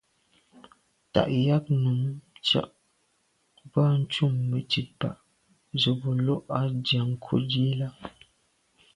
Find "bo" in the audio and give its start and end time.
5.99-6.09